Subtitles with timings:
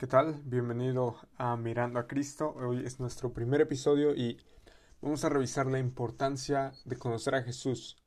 [0.00, 0.40] ¿Qué tal?
[0.46, 2.54] Bienvenido a Mirando a Cristo.
[2.56, 4.38] Hoy es nuestro primer episodio y
[5.02, 7.98] vamos a revisar la importancia de conocer a Jesús.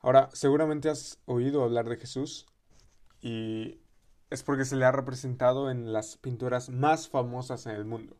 [0.00, 2.48] Ahora, seguramente has oído hablar de Jesús
[3.22, 3.78] y
[4.30, 8.16] es porque se le ha representado en las pinturas más famosas en el mundo.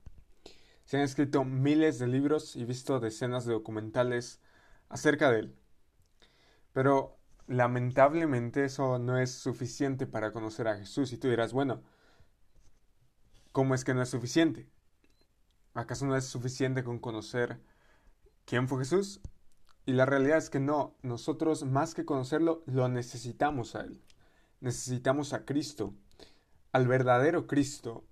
[0.85, 4.41] Se han escrito miles de libros y visto decenas de documentales
[4.89, 5.57] acerca de él.
[6.73, 7.17] Pero
[7.49, 11.83] lamentablemente eso no es suficiente para conocer a Jesús y tú dirás, bueno,
[13.57, 14.69] ¿Cómo es que no es suficiente?
[15.73, 17.59] ¿Acaso no es suficiente con conocer
[18.45, 19.23] quién fue Jesús?
[19.87, 24.03] Y la realidad es que no, nosotros más que conocerlo, lo necesitamos a Él.
[24.61, 25.95] Necesitamos a Cristo,
[26.71, 28.05] al verdadero Cristo,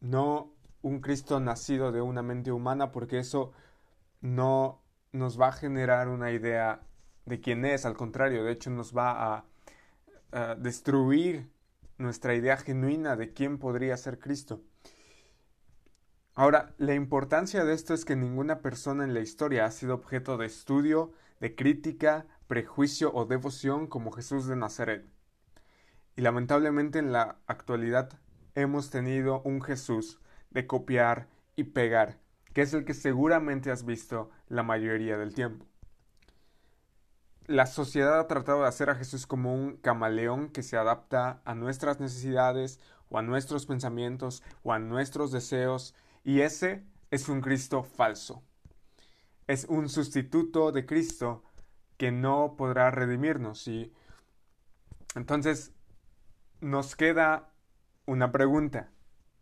[0.00, 0.52] no
[0.82, 3.52] un Cristo nacido de una mente humana, porque eso
[4.22, 6.80] no nos va a generar una idea
[7.26, 9.44] de quién es, al contrario, de hecho nos va a,
[10.32, 11.53] a destruir
[11.98, 14.62] nuestra idea genuina de quién podría ser Cristo.
[16.34, 20.36] Ahora, la importancia de esto es que ninguna persona en la historia ha sido objeto
[20.36, 25.06] de estudio, de crítica, prejuicio o devoción como Jesús de Nazaret.
[26.16, 28.18] Y lamentablemente en la actualidad
[28.54, 32.18] hemos tenido un Jesús de copiar y pegar,
[32.52, 35.66] que es el que seguramente has visto la mayoría del tiempo
[37.46, 41.54] la sociedad ha tratado de hacer a Jesús como un camaleón que se adapta a
[41.54, 47.82] nuestras necesidades o a nuestros pensamientos o a nuestros deseos y ese es un Cristo
[47.82, 48.42] falso.
[49.46, 51.44] Es un sustituto de Cristo
[51.98, 53.92] que no podrá redimirnos y
[55.14, 55.72] entonces
[56.60, 57.50] nos queda
[58.06, 58.90] una pregunta.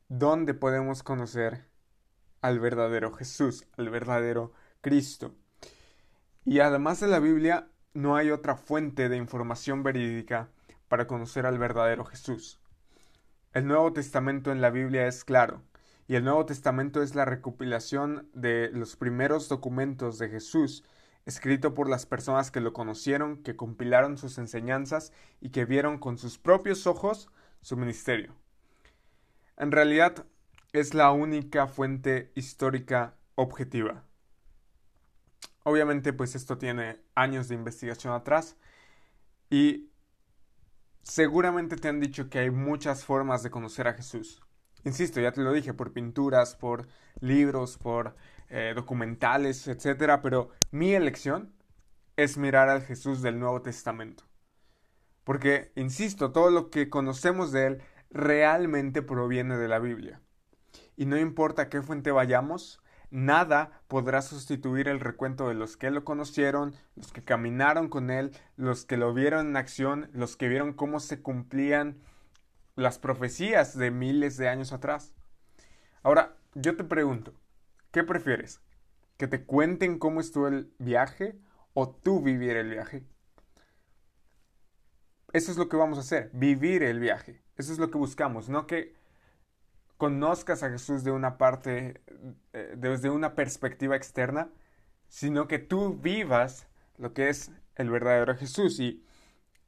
[0.08, 1.64] ¿Dónde podemos conocer
[2.40, 5.34] al verdadero Jesús, al verdadero Cristo?
[6.44, 10.48] Y además de la Biblia, no hay otra fuente de información verídica
[10.88, 12.58] para conocer al verdadero Jesús.
[13.52, 15.62] El Nuevo Testamento en la Biblia es claro,
[16.08, 20.84] y el Nuevo Testamento es la recopilación de los primeros documentos de Jesús,
[21.26, 26.18] escrito por las personas que lo conocieron, que compilaron sus enseñanzas y que vieron con
[26.18, 27.30] sus propios ojos
[27.60, 28.34] su ministerio.
[29.56, 30.26] En realidad,
[30.72, 34.04] es la única fuente histórica objetiva.
[35.64, 38.56] Obviamente, pues esto tiene años de investigación atrás
[39.48, 39.90] y
[41.02, 44.42] seguramente te han dicho que hay muchas formas de conocer a Jesús.
[44.84, 46.88] Insisto, ya te lo dije, por pinturas, por
[47.20, 48.16] libros, por
[48.48, 50.18] eh, documentales, etc.
[50.22, 51.52] Pero mi elección
[52.16, 54.24] es mirar al Jesús del Nuevo Testamento.
[55.24, 60.20] Porque, insisto, todo lo que conocemos de Él realmente proviene de la Biblia.
[60.96, 62.81] Y no importa qué fuente vayamos,
[63.12, 68.32] Nada podrá sustituir el recuento de los que lo conocieron, los que caminaron con él,
[68.56, 72.00] los que lo vieron en acción, los que vieron cómo se cumplían
[72.74, 75.12] las profecías de miles de años atrás.
[76.02, 77.34] Ahora, yo te pregunto,
[77.90, 78.62] ¿qué prefieres?
[79.18, 81.38] ¿Que te cuenten cómo estuvo el viaje
[81.74, 83.04] o tú vivir el viaje?
[85.34, 87.42] Eso es lo que vamos a hacer, vivir el viaje.
[87.58, 88.96] Eso es lo que buscamos, no que
[90.02, 92.00] conozcas a Jesús de una parte,
[92.52, 94.50] eh, desde una perspectiva externa,
[95.06, 96.66] sino que tú vivas
[96.98, 98.80] lo que es el verdadero Jesús.
[98.80, 99.06] Y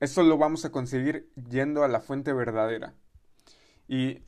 [0.01, 2.95] eso lo vamos a conseguir yendo a la fuente verdadera.
[3.87, 4.25] Y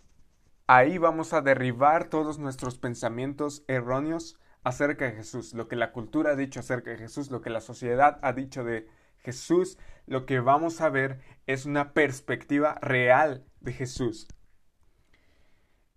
[0.68, 6.30] ahí vamos a derribar todos nuestros pensamientos erróneos acerca de Jesús, lo que la cultura
[6.30, 10.38] ha dicho acerca de Jesús, lo que la sociedad ha dicho de Jesús, lo que
[10.38, 11.18] vamos a ver
[11.48, 14.28] es una perspectiva real de Jesús.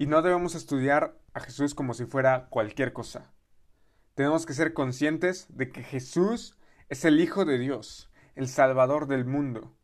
[0.02, 3.34] Y no debemos estudiar a Jesús como si fuera cualquier cosa.
[4.16, 9.26] Tenemos que ser conscientes de que Jesús es el Hijo de Dios, el Salvador del
[9.26, 9.76] mundo.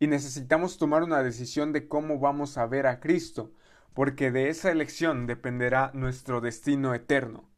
[0.00, 3.52] Y necesitamos tomar una decisión de cómo vamos a ver a Cristo,
[3.94, 7.48] porque de esa elección dependerá nuestro destino eterno.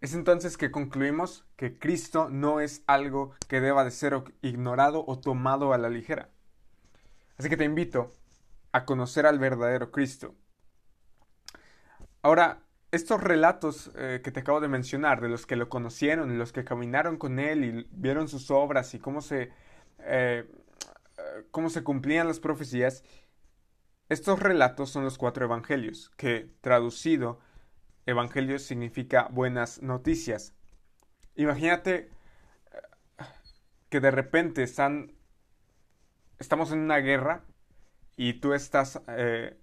[0.00, 5.18] Es entonces que concluimos que Cristo no es algo que deba de ser ignorado o
[5.18, 6.30] tomado a la ligera.
[7.38, 8.12] Así que te invito
[8.72, 10.34] a conocer al verdadero Cristo.
[12.22, 16.52] Ahora, estos relatos eh, que te acabo de mencionar, de los que lo conocieron, los
[16.52, 19.50] que caminaron con él y vieron sus obras y cómo se,
[20.00, 20.46] eh,
[21.50, 23.02] cómo se cumplían las profecías,
[24.08, 27.40] estos relatos son los cuatro evangelios, que traducido,
[28.04, 30.54] evangelio significa buenas noticias.
[31.34, 33.24] Imagínate eh,
[33.88, 35.12] que de repente están,
[36.38, 37.44] estamos en una guerra
[38.16, 39.56] y tú estás eh,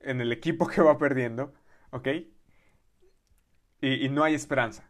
[0.00, 1.52] en el equipo que va perdiendo,
[1.90, 2.08] ¿ok?
[3.80, 4.88] Y, y no hay esperanza.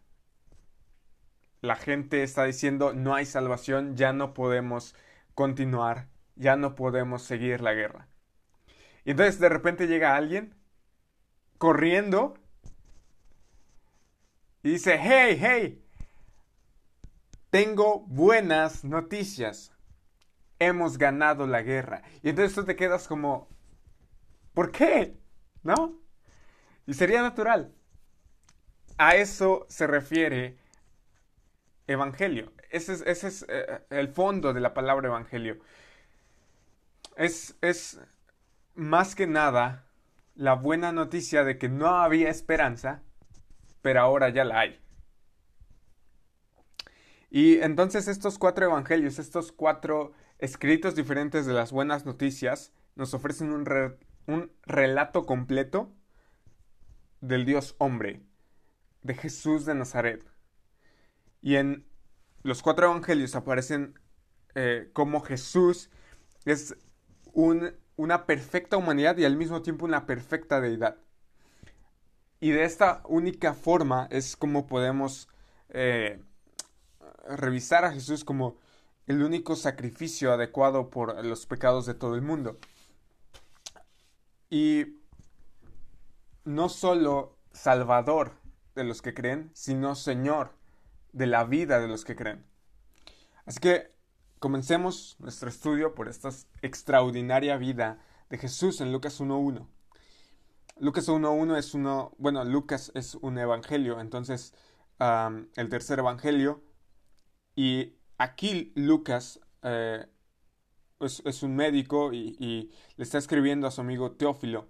[1.60, 4.94] La gente está diciendo no hay salvación, ya no podemos
[5.34, 8.08] continuar, ya no podemos seguir la guerra.
[9.04, 10.54] Y entonces de repente llega alguien
[11.58, 12.34] corriendo
[14.62, 15.84] y dice, hey, hey,
[17.50, 19.72] tengo buenas noticias.
[20.60, 22.02] Hemos ganado la guerra.
[22.22, 23.48] Y entonces tú te quedas como,
[24.54, 25.16] ¿por qué?
[25.64, 25.98] ¿No?
[26.86, 27.74] Y sería natural.
[28.96, 30.58] A eso se refiere
[31.88, 32.52] evangelio.
[32.70, 35.58] Ese es, ese es eh, el fondo de la palabra evangelio.
[37.16, 38.00] Es, es
[38.74, 39.86] más que nada
[40.34, 43.02] la buena noticia de que no había esperanza,
[43.82, 44.80] pero ahora ya la hay.
[47.30, 53.52] Y entonces estos cuatro evangelios, estos cuatro escritos diferentes de las buenas noticias, nos ofrecen
[53.52, 53.66] un,
[54.26, 55.92] un relato completo
[57.20, 58.22] del Dios hombre,
[59.02, 60.24] de Jesús de Nazaret.
[61.42, 61.86] Y en
[62.42, 63.98] los cuatro evangelios aparecen
[64.54, 65.90] eh, como Jesús
[66.44, 66.76] es
[67.32, 70.96] una perfecta humanidad y al mismo tiempo una perfecta deidad.
[72.40, 75.28] Y de esta única forma es como podemos
[75.68, 76.20] eh,
[77.28, 78.56] revisar a Jesús como
[79.10, 82.58] el único sacrificio adecuado por los pecados de todo el mundo.
[84.48, 85.00] Y
[86.44, 88.34] no solo Salvador
[88.76, 90.52] de los que creen, sino Señor
[91.12, 92.46] de la vida de los que creen.
[93.46, 93.90] Así que
[94.38, 96.30] comencemos nuestro estudio por esta
[96.62, 97.98] extraordinaria vida
[98.28, 99.66] de Jesús en Lucas 1.1.
[100.78, 104.54] Lucas 1.1 es uno, bueno, Lucas es un evangelio, entonces
[105.00, 106.62] el tercer evangelio,
[107.56, 110.06] y aquí Lucas eh,
[111.00, 114.68] es, un médico y le está escribiendo a su amigo Teófilo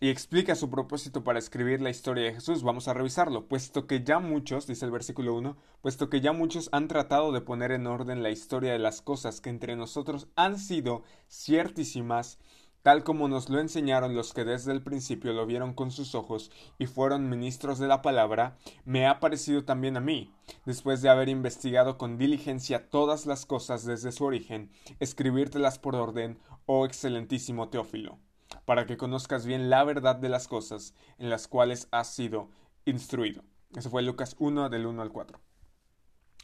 [0.00, 2.62] y explica su propósito para escribir la historia de Jesús.
[2.62, 6.70] Vamos a revisarlo, puesto que ya muchos, dice el versículo 1, puesto que ya muchos
[6.72, 10.58] han tratado de poner en orden la historia de las cosas que entre nosotros han
[10.58, 12.38] sido ciertísimas,
[12.82, 16.50] tal como nos lo enseñaron los que desde el principio lo vieron con sus ojos
[16.78, 20.32] y fueron ministros de la palabra, me ha parecido también a mí,
[20.66, 26.38] después de haber investigado con diligencia todas las cosas desde su origen, escribírtelas por orden,
[26.66, 28.18] oh excelentísimo Teófilo
[28.64, 32.50] para que conozcas bien la verdad de las cosas en las cuales has sido
[32.84, 33.44] instruido.
[33.76, 35.40] Eso fue Lucas 1 del 1 al 4.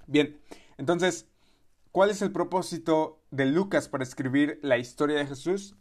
[0.06, 0.40] Bien,
[0.78, 1.28] entonces,
[1.90, 5.76] ¿cuál es el propósito de Lucas para escribir la historia de Jesús?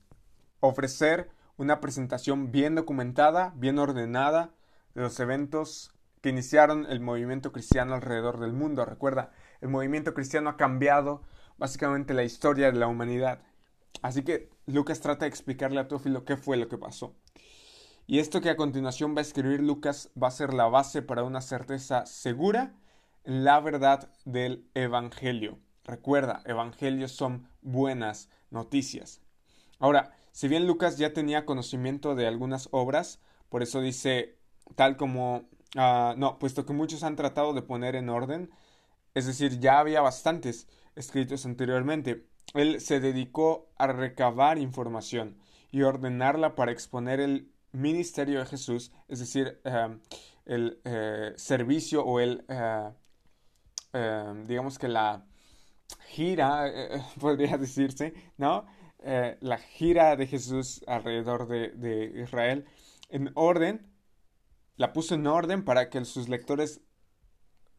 [0.66, 4.50] Ofrecer una presentación bien documentada, bien ordenada
[4.96, 8.84] de los eventos que iniciaron el movimiento cristiano alrededor del mundo.
[8.84, 9.32] Recuerda,
[9.62, 11.22] el movimiento cristiano ha cambiado
[11.60, 13.44] básicamente la historia de la humanidad.
[14.02, 17.14] Así que Lucas trata de explicarle a Teófilo qué fue lo que pasó.
[18.08, 21.22] Y esto que a continuación va a escribir Lucas va a ser la base para
[21.22, 22.74] una certeza segura
[23.24, 25.60] en la verdad del Evangelio.
[25.84, 29.22] Recuerda, Evangelios son buenas noticias.
[29.78, 34.38] Ahora, si bien Lucas ya tenía conocimiento de algunas obras, por eso dice
[34.76, 35.48] tal como...
[35.78, 38.50] Ah, no, puesto que muchos han tratado de poner en orden,
[39.14, 40.68] es decir, ya había bastantes
[40.98, 45.38] escritos anteriormente, él se dedicó a recabar información
[45.72, 49.98] y ordenarla para exponer el ministerio de Jesús, es decir, eh,
[50.46, 55.26] el eh, servicio o el, eh, digamos que la
[56.10, 56.70] gira,
[57.22, 58.66] podría decirse, ¿no?
[59.00, 62.66] La gira de Jesús alrededor de, Israel
[63.10, 63.92] en orden,
[64.78, 66.82] la puso en orden para que sus lectores,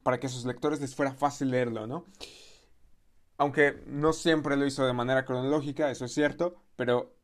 [0.02, 2.04] para que sus lectores les fuera fácil leerlo, ¿no?
[3.38, 7.14] aunque no siempre lo hizo de manera cronológica, eso es cierto, pero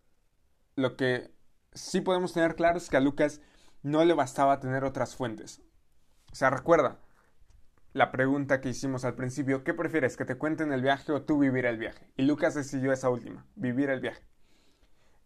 [0.77, 1.31] lo que
[1.73, 3.41] sí podemos tener claro es que a Lucas
[3.83, 5.63] no le bastaba tener otras fuentes.
[6.31, 7.01] O sea, recuerda
[7.93, 11.39] la pregunta que hicimos al principio, ¿qué prefieres, que te cuenten el viaje o tú
[11.39, 12.11] vivir el viaje?
[12.17, 14.23] Y Lucas decidió esa última, vivir el viaje.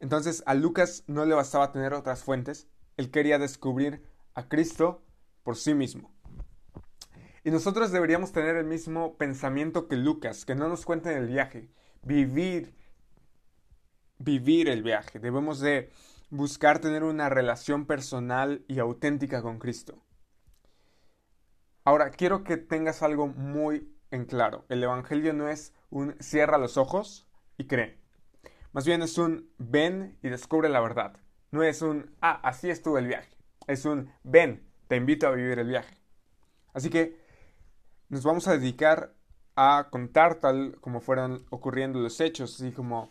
[0.00, 4.02] Entonces a Lucas no le bastaba tener otras fuentes, él quería descubrir
[4.34, 5.04] a Cristo
[5.42, 6.12] por sí mismo.
[7.44, 11.70] Y nosotros deberíamos tener el mismo pensamiento que Lucas, que no nos cuenten el viaje,
[12.02, 12.74] vivir,
[14.18, 15.20] vivir el viaje.
[15.20, 15.90] Debemos de
[16.30, 20.02] buscar tener una relación personal y auténtica con Cristo.
[21.86, 24.64] Ahora, quiero que tengas algo muy en claro.
[24.68, 27.28] El Evangelio no es un cierra los ojos
[27.58, 27.96] y cree.
[28.72, 31.16] Más bien es un ven y descubre la verdad.
[31.52, 33.30] No es un, ah, así estuvo el viaje.
[33.68, 35.96] Es un, ven, te invito a vivir el viaje.
[36.74, 37.20] Así que
[38.08, 39.14] nos vamos a dedicar
[39.54, 43.10] a contar tal como fueron ocurriendo los hechos, así como,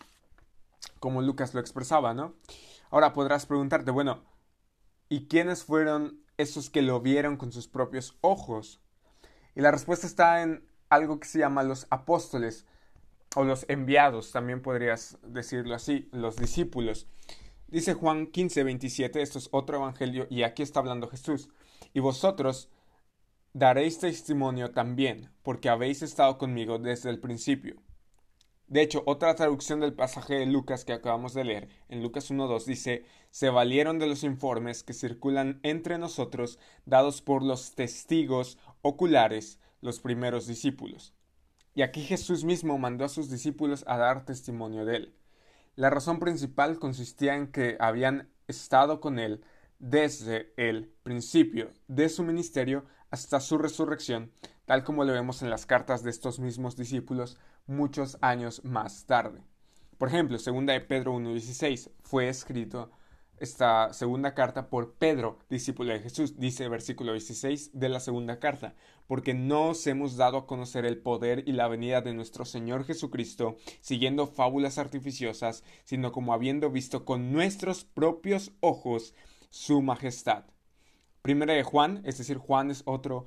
[0.99, 2.33] como Lucas lo expresaba, ¿no?
[2.91, 4.25] Ahora podrás preguntarte, bueno,
[5.07, 8.81] ¿y quiénes fueron esos que lo vieron con sus propios ojos?
[9.55, 12.65] Y la respuesta está en algo que se llama los apóstoles
[13.35, 17.07] o los enviados, también podrías decirlo así, los discípulos.
[17.67, 21.49] Dice Juan 15, 27, esto es otro evangelio y aquí está hablando Jesús.
[21.93, 22.69] Y vosotros
[23.53, 27.75] daréis testimonio también, porque habéis estado conmigo desde el principio.
[28.67, 32.65] De hecho, otra traducción del pasaje de Lucas que acabamos de leer, en Lucas 1.2,
[32.65, 39.59] dice, se valieron de los informes que circulan entre nosotros dados por los testigos oculares,
[39.81, 41.13] los primeros discípulos.
[41.75, 45.15] Y aquí Jesús mismo mandó a sus discípulos a dar testimonio de él.
[45.75, 49.43] La razón principal consistía en que habían estado con él
[49.79, 54.31] desde el principio de su ministerio hasta su resurrección,
[54.65, 59.43] tal como lo vemos en las cartas de estos mismos discípulos muchos años más tarde.
[59.97, 62.91] Por ejemplo, segunda de Pedro 1.16 fue escrito
[63.37, 68.75] esta segunda carta por Pedro, discípulo de Jesús, dice versículo 16 de la segunda carta,
[69.07, 72.85] porque no os hemos dado a conocer el poder y la venida de nuestro Señor
[72.85, 79.13] Jesucristo, siguiendo fábulas artificiosas, sino como habiendo visto con nuestros propios ojos
[79.55, 80.43] su majestad.
[81.21, 83.25] Primera de Juan, es decir, Juan es otro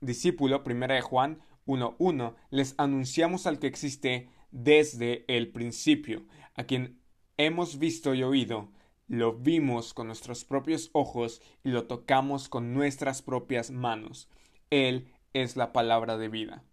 [0.00, 6.24] discípulo, primera de Juan 1.1, les anunciamos al que existe desde el principio,
[6.54, 7.02] a quien
[7.36, 8.72] hemos visto y oído,
[9.08, 14.30] lo vimos con nuestros propios ojos y lo tocamos con nuestras propias manos.
[14.70, 16.64] Él es la palabra de vida.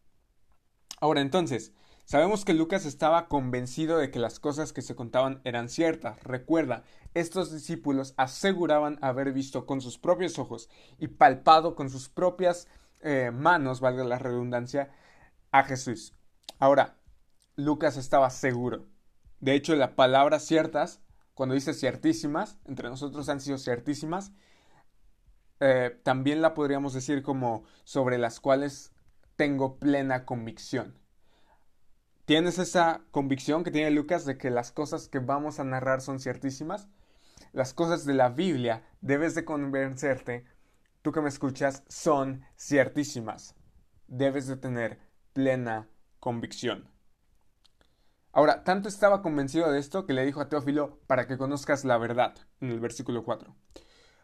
[1.01, 1.73] Ahora entonces,
[2.09, 6.19] sabemos que Lucas estaba convencido de que las cosas que se contaban eran ciertas.
[6.23, 12.67] Recuerda, estos discípulos aseguraban haber visto con sus propios ojos y palpado con sus propias
[13.01, 14.89] eh, manos, valga la redundancia,
[15.51, 16.15] a Jesús.
[16.57, 16.97] Ahora,
[17.55, 18.87] Lucas estaba seguro.
[19.39, 21.01] De hecho, la palabra ciertas,
[21.35, 24.31] cuando dice ciertísimas, entre nosotros han sido ciertísimas,
[25.59, 28.93] eh, también la podríamos decir como sobre las cuales
[29.35, 30.97] tengo plena convicción.
[32.29, 36.19] ¿Tienes esa convicción que tiene Lucas de que las cosas que vamos a narrar son
[36.19, 36.87] ciertísimas?
[37.53, 40.45] Las cosas de la Biblia debes de convencerte
[41.01, 43.55] tú que me escuchas, son ciertísimas.
[44.05, 44.99] Debes de tener
[45.33, 46.91] plena convicción.
[48.31, 51.97] Ahora, tanto estaba convencido de esto que le dijo a Teófilo para que conozcas la
[51.97, 53.55] verdad, en el versículo 4.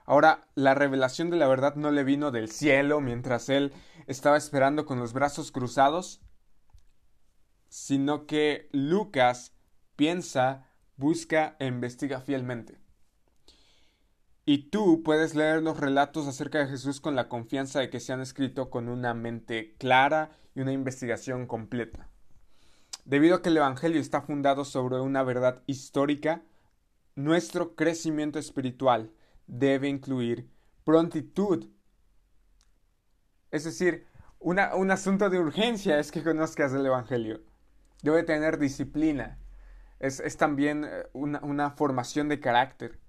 [0.05, 3.73] Ahora, la revelación de la verdad no le vino del cielo mientras él
[4.05, 6.21] estaba esperando con los brazos cruzados,
[7.75, 9.53] sino que Lucas
[9.97, 10.65] piensa,
[10.95, 12.79] busca e investiga fielmente.
[14.45, 18.13] Y tú puedes leer los relatos acerca de Jesús con la confianza de que se
[18.13, 22.07] han escrito con una mente clara y una investigación completa.
[23.03, 26.43] Debido a que el Evangelio está fundado sobre una verdad histórica,
[27.15, 29.11] nuestro crecimiento espiritual
[29.47, 30.49] debe incluir
[30.85, 31.67] prontitud.
[33.51, 34.07] Es decir,
[34.39, 37.41] un asunto de urgencia es que conozcas el Evangelio.
[38.01, 39.37] Debe tener disciplina.
[39.99, 42.99] Es, también eh, una formación de carácter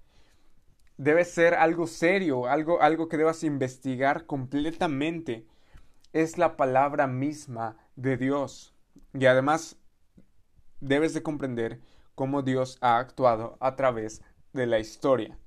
[0.97, 5.47] debe ser algo serio, algo, algo que debas investigar completamente.
[6.11, 8.73] Es la palabra misma de Dios.
[9.13, 9.77] Y además
[10.79, 11.81] debes de comprender
[12.15, 14.21] cómo Dios ha actuado a través
[14.53, 15.37] de la historia.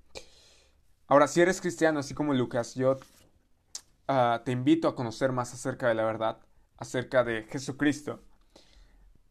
[1.09, 2.97] Ahora, si eres cristiano, así como Lucas, yo
[4.07, 6.39] ah, te invito a conocer más acerca de la verdad,
[6.77, 8.23] acerca de Jesucristo.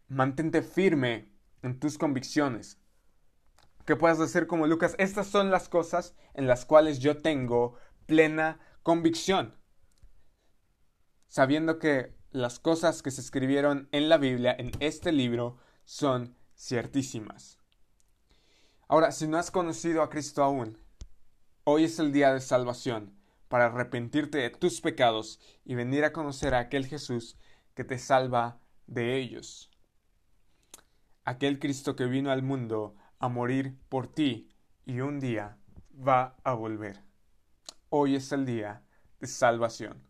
[0.10, 1.32] Mantente firme
[1.64, 2.80] en tus convicciones
[3.90, 7.74] que puedas decir como Lucas, estas son las cosas en las cuales yo tengo
[8.06, 9.56] plena convicción,
[11.28, 17.58] sabiendo que las cosas que se escribieron en la Biblia, en este libro, son ciertísimas.
[18.88, 20.78] Ahora, si no has conocido a Cristo aún,
[21.64, 26.54] hoy es el día de salvación para arrepentirte de tus pecados y venir a conocer
[26.54, 27.38] a aquel Jesús
[27.74, 29.69] que te salva de ellos.
[31.30, 34.50] Aquel Cristo que vino al mundo a morir por ti
[34.84, 35.60] y un día
[35.96, 37.04] va a volver.
[37.90, 38.82] Hoy es el día
[39.20, 40.09] de salvación.